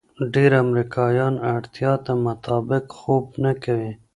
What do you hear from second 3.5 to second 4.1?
کوي.